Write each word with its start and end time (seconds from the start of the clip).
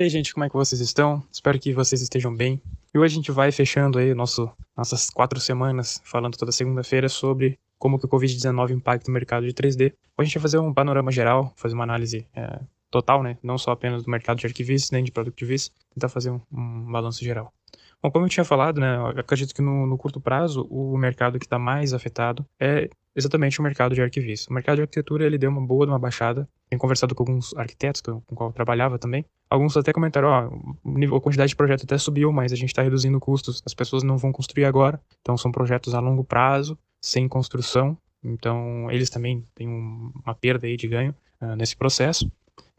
E 0.00 0.04
aí, 0.04 0.10
gente, 0.10 0.32
como 0.32 0.44
é 0.44 0.48
que 0.48 0.54
vocês 0.54 0.80
estão? 0.80 1.24
Espero 1.32 1.58
que 1.58 1.72
vocês 1.72 2.00
estejam 2.00 2.32
bem. 2.32 2.62
E 2.94 2.98
hoje 3.00 3.14
a 3.14 3.16
gente 3.16 3.32
vai 3.32 3.50
fechando 3.50 3.98
aí 3.98 4.14
nosso, 4.14 4.48
nossas 4.76 5.10
quatro 5.10 5.40
semanas, 5.40 6.00
falando 6.04 6.36
toda 6.36 6.52
segunda-feira 6.52 7.08
sobre 7.08 7.58
como 7.76 7.98
que 7.98 8.06
o 8.06 8.08
Covid-19 8.08 8.70
impacta 8.70 9.10
o 9.10 9.12
mercado 9.12 9.44
de 9.44 9.52
3D. 9.52 9.86
Hoje 9.86 9.94
a 10.16 10.22
gente 10.22 10.34
vai 10.34 10.42
fazer 10.42 10.58
um 10.58 10.72
panorama 10.72 11.10
geral, 11.10 11.52
fazer 11.56 11.74
uma 11.74 11.82
análise 11.82 12.24
é, 12.32 12.60
total, 12.92 13.24
né? 13.24 13.38
Não 13.42 13.58
só 13.58 13.72
apenas 13.72 14.04
do 14.04 14.10
mercado 14.12 14.38
de 14.38 14.46
arquivistas, 14.46 14.92
nem 14.92 15.02
de 15.02 15.10
productivistas, 15.10 15.74
tentar 15.92 16.08
fazer 16.08 16.30
um, 16.30 16.40
um 16.52 16.92
balanço 16.92 17.24
geral. 17.24 17.52
Bom, 18.00 18.10
como 18.12 18.26
eu 18.26 18.28
tinha 18.28 18.44
falado, 18.44 18.80
né, 18.80 18.96
acredito 19.16 19.52
que 19.52 19.60
no, 19.60 19.86
no 19.86 19.98
curto 19.98 20.20
prazo 20.20 20.66
o 20.70 20.96
mercado 20.96 21.38
que 21.38 21.46
está 21.46 21.58
mais 21.58 21.92
afetado 21.92 22.46
é 22.60 22.88
exatamente 23.14 23.58
o 23.58 23.62
mercado 23.62 23.94
de 23.94 24.00
arquivistas. 24.00 24.46
O 24.48 24.52
mercado 24.52 24.76
de 24.76 24.82
arquitetura 24.82 25.26
ele 25.26 25.36
deu 25.36 25.50
uma 25.50 25.60
boa 25.60 25.84
uma 25.84 25.98
baixada. 25.98 26.48
Tenho 26.70 26.80
conversado 26.80 27.14
com 27.14 27.24
alguns 27.24 27.52
arquitetos 27.56 28.00
com 28.00 28.20
qual 28.36 28.50
eu 28.50 28.54
trabalhava 28.54 28.98
também. 28.98 29.24
Alguns 29.50 29.76
até 29.76 29.92
comentaram, 29.92 30.28
ó, 30.28 31.16
a 31.16 31.20
quantidade 31.20 31.48
de 31.48 31.56
projetos 31.56 31.84
até 31.84 31.98
subiu, 31.98 32.30
mas 32.32 32.52
a 32.52 32.56
gente 32.56 32.68
está 32.68 32.82
reduzindo 32.82 33.18
custos. 33.18 33.62
As 33.66 33.74
pessoas 33.74 34.04
não 34.04 34.16
vão 34.16 34.30
construir 34.30 34.64
agora, 34.64 35.00
então 35.20 35.36
são 35.36 35.50
projetos 35.50 35.94
a 35.94 36.00
longo 36.00 36.22
prazo, 36.22 36.78
sem 37.00 37.26
construção. 37.26 37.98
Então 38.22 38.88
eles 38.90 39.10
também 39.10 39.44
têm 39.54 39.68
uma 39.68 40.34
perda 40.34 40.66
aí 40.66 40.76
de 40.76 40.86
ganho 40.86 41.14
uh, 41.40 41.56
nesse 41.56 41.76
processo. 41.76 42.30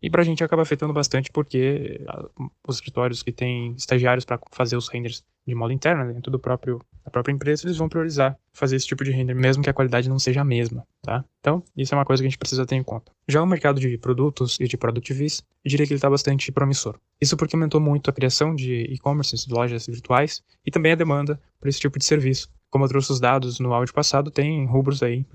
E 0.02 0.10
para 0.10 0.22
a 0.22 0.26
gente 0.26 0.44
acaba 0.44 0.62
afetando 0.62 0.94
bastante 0.94 1.32
porque 1.32 2.02
ah, 2.08 2.26
os 2.68 2.76
escritórios 2.76 3.22
que 3.24 3.32
têm 3.32 3.74
estagiários 3.78 4.26
para 4.26 4.40
fazer 4.52 4.78
os 4.78 4.88
renders 4.88 5.24
de 5.50 5.56
modo 5.56 5.74
interno, 5.74 6.06
né, 6.06 6.14
dentro 6.14 6.32
do 6.32 6.40
próprio, 6.40 6.80
da 7.04 7.10
própria 7.10 7.34
empresa, 7.34 7.66
eles 7.66 7.78
vão 7.78 7.90
priorizar 7.90 8.38
fazer 8.54 8.76
esse 8.76 8.86
tipo 8.86 9.04
de 9.04 9.12
render, 9.12 9.34
mesmo 9.34 9.64
que 9.64 9.70
a 9.70 9.74
qualidade 9.74 10.10
não 10.10 10.20
seja 10.20 10.42
a 10.42 10.44
mesma, 10.44 10.86
tá? 11.02 11.24
Então, 11.40 11.64
isso 11.76 11.94
é 11.94 11.98
uma 11.98 12.06
coisa 12.06 12.22
que 12.22 12.28
a 12.28 12.30
gente 12.30 12.38
precisa 12.38 12.66
ter 12.66 12.76
em 12.76 12.84
conta. 12.84 13.12
Já 13.28 13.42
o 13.42 13.48
mercado 13.48 13.80
de 13.80 13.98
produtos 13.98 14.60
e 14.60 14.68
de 14.68 14.78
productivis, 14.78 15.42
eu 15.64 15.70
diria 15.70 15.88
que 15.88 15.94
ele 15.94 15.98
está 15.98 16.10
bastante 16.10 16.52
promissor. 16.52 17.00
Isso 17.20 17.36
porque 17.38 17.56
aumentou 17.56 17.80
muito 17.80 18.10
a 18.10 18.14
criação 18.14 18.54
de 18.54 18.84
e-commerce, 18.94 19.36
de 19.36 19.54
lojas 19.54 19.88
virtuais, 19.88 20.44
e 20.66 20.72
também 20.72 20.92
a 20.92 20.96
demanda 20.96 21.40
por 21.60 21.68
esse 21.68 21.80
tipo 21.80 21.98
de 21.98 22.06
serviço. 22.06 22.50
Como 22.70 22.86
eu 22.86 22.90
trouxe 22.90 23.12
os 23.12 23.20
dados 23.20 23.60
no 23.60 23.74
áudio 23.74 23.94
passado, 23.94 24.30
tem 24.30 24.66
rubros 24.66 25.02
aí, 25.02 25.26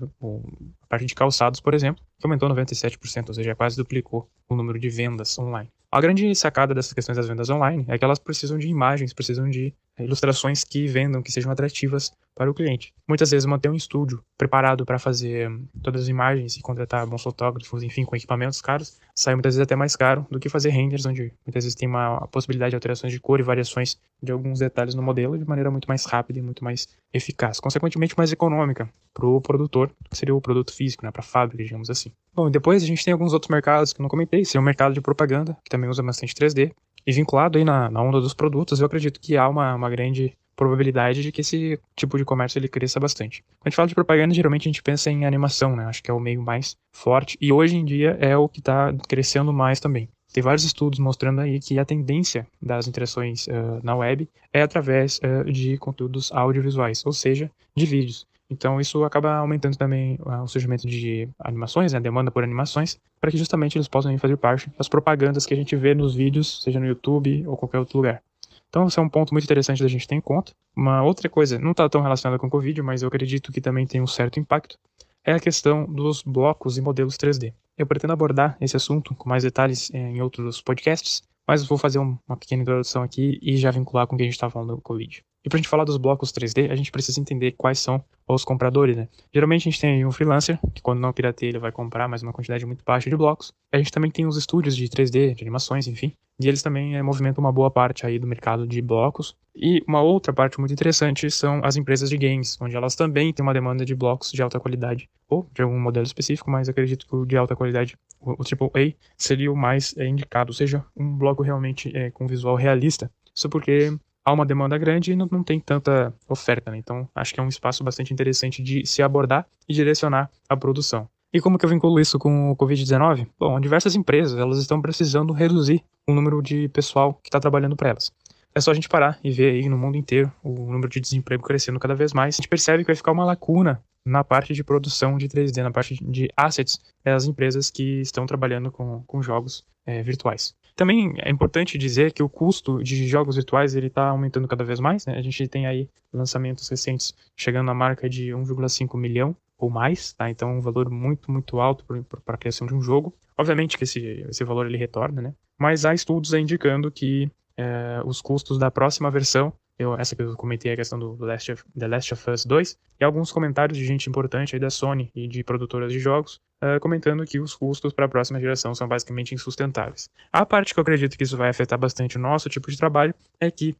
a 0.81 0.87
parte 0.87 1.05
de 1.05 1.13
calçados, 1.13 1.59
por 1.59 1.73
exemplo, 1.73 2.03
que 2.17 2.25
aumentou 2.25 2.49
97%, 2.49 3.27
ou 3.27 3.33
seja, 3.33 3.55
quase 3.55 3.75
duplicou 3.75 4.29
o 4.47 4.55
número 4.55 4.79
de 4.79 4.89
vendas 4.89 5.37
online. 5.37 5.69
A 5.91 6.01
grande 6.01 6.33
sacada 6.35 6.73
dessas 6.73 6.93
questões 6.93 7.17
das 7.17 7.27
vendas 7.27 7.49
online 7.49 7.85
é 7.87 7.97
que 7.97 8.05
elas 8.05 8.19
precisam 8.19 8.57
de 8.57 8.67
imagens, 8.67 9.13
precisam 9.13 9.49
de 9.49 9.73
ilustrações 9.99 10.63
que 10.63 10.87
vendam, 10.87 11.21
que 11.21 11.31
sejam 11.31 11.51
atrativas 11.51 12.11
para 12.35 12.51
o 12.51 12.53
cliente. 12.53 12.93
Muitas 13.07 13.31
vezes 13.31 13.45
manter 13.45 13.69
um 13.69 13.75
estúdio 13.75 14.21
preparado 14.37 14.85
para 14.85 14.99
fazer 14.99 15.49
todas 15.81 16.01
as 16.01 16.07
imagens 16.09 16.57
e 16.57 16.61
contratar 16.61 17.07
bons 17.07 17.23
fotógrafos, 17.23 17.81
enfim, 17.81 18.03
com 18.03 18.15
equipamentos 18.15 18.61
caros, 18.61 18.99
sai 19.15 19.35
muitas 19.35 19.55
vezes 19.55 19.63
até 19.63 19.75
mais 19.75 19.95
caro 19.95 20.27
do 20.29 20.39
que 20.39 20.49
fazer 20.49 20.69
renders, 20.69 21.05
onde 21.05 21.33
muitas 21.45 21.63
vezes 21.63 21.75
tem 21.75 21.87
uma 21.87 22.27
possibilidade 22.27 22.71
de 22.71 22.75
alterações 22.75 23.13
de 23.13 23.19
cor 23.19 23.39
e 23.39 23.43
variações 23.43 23.97
de 24.21 24.31
alguns 24.31 24.59
detalhes 24.59 24.95
no 24.95 25.01
modelo 25.01 25.37
de 25.37 25.45
maneira 25.45 25.71
muito 25.71 25.87
mais 25.87 26.05
rápida 26.05 26.39
e 26.39 26.41
muito 26.41 26.63
mais 26.63 26.87
eficaz, 27.13 27.59
consequentemente 27.59 28.17
mais 28.17 28.31
econômica 28.31 28.89
para 29.13 29.25
o 29.25 29.39
produtor, 29.39 29.89
que 30.09 30.17
seria 30.17 30.35
o 30.35 30.41
produto 30.41 30.73
físico, 30.73 31.05
né, 31.05 31.11
para 31.11 31.21
a 31.21 31.23
fábrica, 31.23 31.63
digamos 31.63 31.89
assim. 31.89 32.11
Bom, 32.33 32.51
depois 32.51 32.83
a 32.83 32.85
gente 32.85 33.03
tem 33.05 33.13
alguns 33.13 33.31
outros 33.31 33.49
mercados 33.49 33.93
que 33.93 34.01
eu 34.01 34.03
não 34.03 34.09
comentei, 34.09 34.43
seria 34.43 34.59
o 34.59 34.63
mercado 34.63 34.93
de 34.93 34.99
propaganda, 34.99 35.55
que 35.63 35.69
também 35.69 35.89
usa 35.89 36.03
bastante 36.03 36.35
3D, 36.35 36.73
e 37.05 37.11
vinculado 37.11 37.57
aí 37.57 37.63
na, 37.63 37.89
na 37.89 38.01
onda 38.01 38.19
dos 38.19 38.33
produtos, 38.33 38.79
eu 38.79 38.85
acredito 38.85 39.19
que 39.19 39.37
há 39.37 39.47
uma, 39.47 39.75
uma 39.75 39.89
grande 39.89 40.33
probabilidade 40.55 41.21
de 41.21 41.31
que 41.31 41.41
esse 41.41 41.79
tipo 41.95 42.17
de 42.17 42.25
comércio 42.25 42.57
ele 42.57 42.67
cresça 42.67 42.99
bastante. 42.99 43.43
Quando 43.59 43.67
a 43.67 43.69
gente 43.69 43.75
fala 43.75 43.87
de 43.87 43.95
propaganda, 43.95 44.33
geralmente 44.33 44.67
a 44.67 44.71
gente 44.71 44.81
pensa 44.81 45.11
em 45.11 45.25
animação, 45.25 45.75
né? 45.75 45.85
Acho 45.85 46.01
que 46.01 46.09
é 46.09 46.13
o 46.13 46.19
meio 46.19 46.41
mais 46.41 46.77
forte 46.93 47.37
e 47.41 47.51
hoje 47.51 47.75
em 47.75 47.83
dia 47.83 48.17
é 48.19 48.37
o 48.37 48.47
que 48.47 48.59
está 48.59 48.93
crescendo 49.07 49.51
mais 49.51 49.79
também. 49.79 50.07
Tem 50.33 50.43
vários 50.43 50.65
estudos 50.65 50.99
mostrando 50.99 51.41
aí 51.41 51.59
que 51.59 51.79
a 51.79 51.85
tendência 51.85 52.45
das 52.61 52.87
interações 52.87 53.47
uh, 53.47 53.79
na 53.83 53.95
web 53.95 54.27
é 54.51 54.61
através 54.61 55.19
uh, 55.19 55.49
de 55.49 55.77
conteúdos 55.77 56.31
audiovisuais, 56.31 57.05
ou 57.05 57.13
seja, 57.13 57.49
de 57.75 57.85
vídeos. 57.85 58.27
Então 58.49 58.79
isso 58.79 59.03
acaba 59.03 59.35
aumentando 59.35 59.75
também 59.75 60.19
uh, 60.21 60.43
o 60.43 60.47
surgimento 60.47 60.87
de 60.87 61.27
animações, 61.39 61.93
né, 61.93 61.97
a 61.97 62.01
demanda 62.01 62.29
por 62.29 62.43
animações, 62.43 62.99
para 63.19 63.31
que 63.31 63.37
justamente 63.37 63.77
eles 63.77 63.87
possam 63.87 64.15
fazer 64.17 64.37
parte 64.37 64.69
das 64.77 64.87
propagandas 64.87 65.45
que 65.45 65.53
a 65.53 65.57
gente 65.57 65.75
vê 65.75 65.95
nos 65.95 66.13
vídeos, 66.13 66.61
seja 66.61 66.79
no 66.79 66.85
YouTube 66.85 67.45
ou 67.47 67.57
qualquer 67.57 67.79
outro 67.79 67.97
lugar. 67.97 68.21
Então, 68.69 68.87
esse 68.87 68.99
é 68.99 69.01
um 69.01 69.09
ponto 69.09 69.33
muito 69.33 69.45
interessante 69.45 69.81
da 69.81 69.87
gente 69.87 70.07
ter 70.07 70.15
em 70.15 70.21
conta. 70.21 70.51
Uma 70.75 71.01
outra 71.01 71.29
coisa, 71.29 71.57
não 71.57 71.71
está 71.71 71.87
tão 71.87 72.01
relacionada 72.01 72.37
com 72.37 72.47
o 72.47 72.49
Covid, 72.49 72.81
mas 72.81 73.01
eu 73.01 73.07
acredito 73.07 73.51
que 73.51 73.61
também 73.61 73.87
tem 73.87 74.01
um 74.01 74.07
certo 74.07 74.39
impacto, 74.39 74.77
é 75.23 75.31
a 75.31 75.39
questão 75.39 75.85
dos 75.85 76.21
blocos 76.21 76.77
e 76.77 76.81
modelos 76.81 77.15
3D. 77.15 77.53
Eu 77.77 77.87
pretendo 77.87 78.13
abordar 78.13 78.57
esse 78.61 78.75
assunto 78.75 79.15
com 79.15 79.27
mais 79.27 79.43
detalhes 79.43 79.89
eh, 79.93 79.97
em 79.97 80.21
outros 80.21 80.61
podcasts, 80.61 81.23
mas 81.47 81.65
vou 81.65 81.77
fazer 81.77 81.99
uma 81.99 82.37
pequena 82.37 82.61
introdução 82.61 83.01
aqui 83.01 83.39
e 83.41 83.57
já 83.57 83.71
vincular 83.71 84.07
com 84.07 84.15
o 84.15 84.17
que 84.17 84.23
a 84.23 84.25
gente 84.25 84.35
está 84.35 84.49
falando 84.49 84.75
do 84.75 84.81
Covid. 84.81 85.23
E 85.45 85.49
para 85.49 85.57
a 85.57 85.59
gente 85.59 85.69
falar 85.69 85.83
dos 85.83 85.97
blocos 85.97 86.31
3D, 86.31 86.71
a 86.71 86.75
gente 86.75 86.91
precisa 86.91 87.21
entender 87.21 87.51
quais 87.51 87.77
são 87.77 88.03
os 88.27 88.43
compradores, 88.43 88.97
né? 88.97 89.07
Geralmente 89.31 89.69
a 89.69 89.71
gente 89.71 89.79
tem 89.79 90.03
um 90.03 90.11
freelancer, 90.11 90.59
que 90.73 90.81
quando 90.81 90.99
não 90.99 91.13
pirateia 91.13 91.49
ele 91.49 91.59
vai 91.59 91.71
comprar 91.71 92.07
mais 92.07 92.23
uma 92.23 92.33
quantidade 92.33 92.65
muito 92.65 92.83
baixa 92.83 93.11
de 93.11 93.15
blocos. 93.15 93.53
A 93.71 93.77
gente 93.77 93.91
também 93.91 94.09
tem 94.09 94.25
os 94.25 94.37
estúdios 94.37 94.75
de 94.75 94.89
3D, 94.89 95.35
de 95.35 95.43
animações, 95.43 95.87
enfim. 95.87 96.13
E 96.39 96.47
eles 96.47 96.63
também 96.63 96.97
é, 96.97 97.03
movimentam 97.03 97.43
uma 97.43 97.51
boa 97.51 97.69
parte 97.69 98.07
aí 98.07 98.17
do 98.17 98.25
mercado 98.25 98.65
de 98.65 98.81
blocos. 98.81 99.35
E 99.55 99.83
uma 99.87 100.01
outra 100.01 100.33
parte 100.33 100.59
muito 100.59 100.73
interessante 100.73 101.29
são 101.29 101.61
as 101.63 101.77
empresas 101.77 102.09
de 102.09 102.17
games, 102.17 102.57
onde 102.59 102.75
elas 102.75 102.95
também 102.95 103.31
têm 103.31 103.43
uma 103.43 103.53
demanda 103.53 103.85
de 103.85 103.93
blocos 103.93 104.31
de 104.31 104.41
alta 104.41 104.59
qualidade, 104.59 105.07
ou 105.29 105.47
de 105.53 105.61
algum 105.61 105.79
modelo 105.79 106.05
específico, 106.05 106.49
mas 106.49 106.67
acredito 106.67 107.05
que 107.05 107.15
o 107.15 107.23
de 107.23 107.37
alta 107.37 107.55
qualidade, 107.55 107.95
o 108.19 108.31
AAA, 108.31 108.95
seria 109.15 109.51
o 109.51 109.55
mais 109.55 109.95
é, 109.95 110.07
indicado, 110.07 110.49
ou 110.49 110.55
seja, 110.55 110.83
um 110.97 111.15
bloco 111.15 111.43
realmente 111.43 111.95
é, 111.95 112.09
com 112.09 112.25
visual 112.25 112.55
realista. 112.55 113.11
Isso 113.33 113.47
porque 113.47 113.95
há 114.25 114.33
uma 114.33 114.45
demanda 114.45 114.77
grande 114.77 115.13
e 115.13 115.15
não, 115.15 115.27
não 115.31 115.43
tem 115.43 115.59
tanta 115.59 116.13
oferta, 116.27 116.71
né? 116.71 116.77
Então, 116.77 117.07
acho 117.13 117.33
que 117.33 117.39
é 117.39 117.43
um 117.43 117.47
espaço 117.47 117.83
bastante 117.83 118.11
interessante 118.11 118.63
de 118.63 118.85
se 118.85 119.03
abordar 119.03 119.45
e 119.69 119.73
direcionar 119.73 120.29
a 120.49 120.57
produção. 120.57 121.07
E 121.31 121.39
como 121.39 121.57
que 121.57 121.65
eu 121.65 121.69
vinculo 121.69 121.99
isso 121.99 122.17
com 122.17 122.51
o 122.51 122.55
Covid-19? 122.55 123.27
Bom, 123.37 123.59
diversas 123.59 123.95
empresas 123.95 124.39
elas 124.39 124.57
estão 124.57 124.81
precisando 124.81 125.33
reduzir 125.33 125.83
o 126.07 126.13
número 126.13 126.41
de 126.41 126.67
pessoal 126.69 127.13
que 127.13 127.27
está 127.27 127.39
trabalhando 127.39 127.75
para 127.75 127.89
elas. 127.89 128.11
É 128.53 128.61
só 128.61 128.71
a 128.71 128.73
gente 128.73 128.87
parar 128.87 129.19
e 129.21 129.29
ver 129.29 129.51
aí 129.51 129.67
no 129.67 129.77
mundo 129.77 129.97
inteiro 129.97 130.31
o 130.41 130.71
número 130.71 130.87
de 130.87 131.01
desemprego 131.01 131.43
crescendo 131.43 131.77
cada 131.77 131.93
vez 131.93 132.13
mais. 132.13 132.35
A 132.35 132.37
gente 132.37 132.47
percebe 132.47 132.83
que 132.83 132.87
vai 132.87 132.95
ficar 132.95 133.11
uma 133.11 133.25
lacuna 133.25 133.83
na 134.05 134.23
parte 134.23 134.53
de 134.53 134.63
produção 134.63 135.17
de 135.17 135.27
3D, 135.27 135.63
na 135.63 135.71
parte 135.71 135.95
de 136.03 136.29
assets 136.37 136.79
das 137.03 137.25
empresas 137.25 137.71
que 137.71 138.01
estão 138.01 138.25
trabalhando 138.25 138.71
com, 138.71 139.03
com 139.07 139.21
jogos 139.21 139.65
é, 139.85 140.03
virtuais. 140.03 140.55
Também 140.75 141.13
é 141.17 141.31
importante 141.31 141.77
dizer 141.77 142.11
que 142.11 142.21
o 142.21 142.29
custo 142.29 142.83
de 142.83 143.07
jogos 143.07 143.35
virtuais 143.35 143.75
ele 143.75 143.87
está 143.87 144.09
aumentando 144.09 144.47
cada 144.47 144.63
vez 144.63 144.79
mais. 144.79 145.05
Né? 145.05 145.17
A 145.17 145.21
gente 145.21 145.47
tem 145.47 145.65
aí 145.65 145.89
lançamentos 146.11 146.67
recentes 146.67 147.13
chegando 147.35 147.71
à 147.71 147.73
marca 147.73 148.09
de 148.09 148.27
1,5 148.31 148.97
milhão 148.97 149.35
ou 149.57 149.69
mais, 149.69 150.11
tá? 150.11 150.29
Então 150.29 150.57
um 150.57 150.61
valor 150.61 150.89
muito, 150.89 151.31
muito 151.31 151.61
alto 151.61 151.85
para 151.85 152.35
a 152.35 152.37
criação 152.37 152.67
de 152.67 152.75
um 152.75 152.81
jogo. 152.81 153.15
Obviamente 153.37 153.77
que 153.77 153.85
esse, 153.85 154.25
esse 154.29 154.43
valor 154.43 154.65
ele 154.65 154.77
retorna, 154.77 155.21
né? 155.21 155.33
Mas 155.57 155.85
há 155.85 155.93
estudos 155.93 156.33
indicando 156.33 156.91
que 156.91 157.31
é, 157.57 158.01
os 158.05 158.21
custos 158.21 158.57
da 158.57 158.69
próxima 158.69 159.09
versão 159.09 159.53
eu, 159.77 159.95
essa 159.95 160.15
que 160.15 160.21
eu 160.21 160.35
comentei 160.35 160.71
a 160.71 160.75
questão 160.75 160.97
do 160.97 161.15
Last 161.23 161.51
of, 161.51 161.63
The 161.77 161.87
Last 161.87 162.13
of 162.13 162.29
Us 162.29 162.45
2, 162.45 162.77
e 162.99 163.03
alguns 163.03 163.31
comentários 163.31 163.77
de 163.77 163.85
gente 163.85 164.09
importante 164.09 164.55
aí 164.55 164.59
da 164.59 164.69
Sony 164.69 165.11
e 165.13 165.27
de 165.27 165.43
produtoras 165.43 165.91
de 165.91 165.99
jogos, 165.99 166.41
uh, 166.63 166.79
comentando 166.79 167.25
que 167.25 167.39
os 167.39 167.53
custos 167.53 167.93
para 167.93 168.05
a 168.05 168.09
próxima 168.09 168.39
geração 168.39 168.73
são 168.73 168.87
basicamente 168.87 169.35
insustentáveis. 169.35 170.09
A 170.31 170.45
parte 170.45 170.73
que 170.73 170.79
eu 170.79 170.81
acredito 170.81 171.17
que 171.17 171.23
isso 171.23 171.37
vai 171.37 171.49
afetar 171.49 171.77
bastante 171.77 172.17
o 172.17 172.21
nosso 172.21 172.49
tipo 172.49 172.71
de 172.71 172.77
trabalho 172.77 173.13
é 173.39 173.51
que 173.51 173.75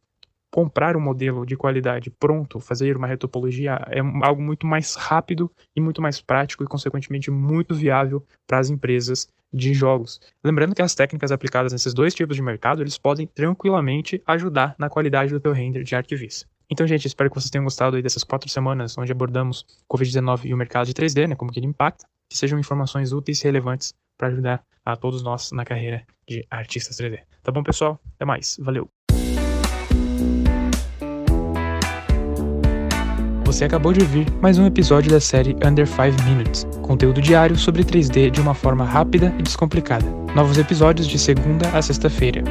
comprar 0.56 0.96
um 0.96 1.00
modelo 1.00 1.44
de 1.44 1.54
qualidade 1.54 2.08
pronto, 2.08 2.58
fazer 2.58 2.96
uma 2.96 3.06
retopologia 3.06 3.78
é 3.90 4.00
algo 4.22 4.40
muito 4.40 4.66
mais 4.66 4.94
rápido 4.94 5.52
e 5.76 5.82
muito 5.82 6.00
mais 6.00 6.18
prático 6.22 6.64
e, 6.64 6.66
consequentemente, 6.66 7.30
muito 7.30 7.74
viável 7.74 8.24
para 8.46 8.58
as 8.58 8.70
empresas 8.70 9.28
de 9.52 9.74
jogos. 9.74 10.18
Lembrando 10.42 10.74
que 10.74 10.80
as 10.80 10.94
técnicas 10.94 11.30
aplicadas 11.30 11.74
nesses 11.74 11.92
dois 11.92 12.14
tipos 12.14 12.36
de 12.36 12.40
mercado, 12.40 12.82
eles 12.82 12.96
podem 12.96 13.26
tranquilamente 13.26 14.22
ajudar 14.26 14.74
na 14.78 14.88
qualidade 14.88 15.30
do 15.30 15.38
teu 15.38 15.52
render 15.52 15.82
de 15.82 15.94
arquivista. 15.94 16.48
Então, 16.70 16.86
gente, 16.86 17.06
espero 17.06 17.28
que 17.28 17.38
vocês 17.38 17.50
tenham 17.50 17.64
gostado 17.64 18.00
dessas 18.00 18.24
quatro 18.24 18.48
semanas 18.48 18.96
onde 18.96 19.12
abordamos 19.12 19.66
Covid-19 19.92 20.46
e 20.46 20.54
o 20.54 20.56
mercado 20.56 20.86
de 20.86 20.94
3D, 20.94 21.28
né, 21.28 21.34
como 21.36 21.52
que 21.52 21.60
ele 21.60 21.66
impacta, 21.66 22.06
que 22.30 22.38
sejam 22.38 22.58
informações 22.58 23.12
úteis 23.12 23.42
e 23.42 23.44
relevantes 23.44 23.92
para 24.16 24.28
ajudar 24.28 24.64
a 24.82 24.96
todos 24.96 25.22
nós 25.22 25.52
na 25.52 25.66
carreira 25.66 26.02
de 26.26 26.46
artistas 26.50 26.96
3D. 26.96 27.20
Tá 27.42 27.52
bom, 27.52 27.62
pessoal? 27.62 28.00
Até 28.14 28.24
mais. 28.24 28.56
Valeu! 28.58 28.95
Você 33.46 33.64
acabou 33.64 33.92
de 33.92 34.00
ouvir 34.00 34.26
mais 34.42 34.58
um 34.58 34.66
episódio 34.66 35.08
da 35.08 35.20
série 35.20 35.54
Under 35.64 35.86
5 35.86 36.20
Minutes, 36.24 36.66
conteúdo 36.82 37.22
diário 37.22 37.56
sobre 37.56 37.84
3D 37.84 38.28
de 38.28 38.40
uma 38.40 38.54
forma 38.54 38.84
rápida 38.84 39.32
e 39.38 39.42
descomplicada. 39.42 40.04
Novos 40.34 40.58
episódios 40.58 41.06
de 41.06 41.16
segunda 41.16 41.68
a 41.68 41.80
sexta-feira. 41.80 42.42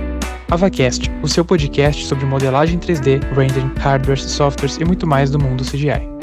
AvaCast, 0.49 1.11
o 1.21 1.27
seu 1.27 1.43
podcast 1.43 2.05
sobre 2.05 2.25
modelagem 2.25 2.79
3D, 2.79 3.21
rendering, 3.35 3.73
hardware, 3.77 4.17
softwares 4.17 4.77
e 4.77 4.85
muito 4.85 5.05
mais 5.05 5.29
do 5.29 5.37
mundo 5.37 5.65
CGI. 5.65 6.14